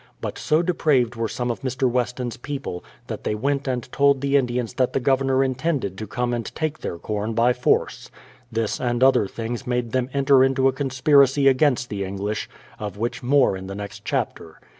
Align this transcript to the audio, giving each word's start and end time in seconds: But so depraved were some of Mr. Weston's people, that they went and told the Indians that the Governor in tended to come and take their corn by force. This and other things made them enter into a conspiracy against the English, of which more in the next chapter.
But 0.19 0.39
so 0.39 0.63
depraved 0.63 1.15
were 1.15 1.27
some 1.27 1.51
of 1.51 1.61
Mr. 1.61 1.87
Weston's 1.87 2.35
people, 2.35 2.83
that 3.05 3.23
they 3.23 3.35
went 3.35 3.67
and 3.67 3.83
told 3.91 4.19
the 4.19 4.35
Indians 4.35 4.73
that 4.73 4.93
the 4.93 4.99
Governor 4.99 5.43
in 5.43 5.53
tended 5.53 5.95
to 5.99 6.07
come 6.07 6.33
and 6.33 6.43
take 6.55 6.79
their 6.79 6.97
corn 6.97 7.35
by 7.35 7.53
force. 7.53 8.09
This 8.51 8.79
and 8.81 9.03
other 9.03 9.27
things 9.27 9.67
made 9.67 9.91
them 9.91 10.09
enter 10.11 10.43
into 10.43 10.67
a 10.67 10.73
conspiracy 10.73 11.47
against 11.47 11.91
the 11.91 12.03
English, 12.03 12.49
of 12.79 12.97
which 12.97 13.21
more 13.21 13.55
in 13.55 13.67
the 13.67 13.75
next 13.75 14.03
chapter. 14.03 14.59